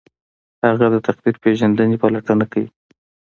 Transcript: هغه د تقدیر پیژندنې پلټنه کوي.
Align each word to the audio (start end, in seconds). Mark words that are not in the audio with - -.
هغه 0.67 0.85
د 0.93 0.95
تقدیر 1.07 1.35
پیژندنې 1.43 1.97
پلټنه 2.03 2.45
کوي. 2.51 2.67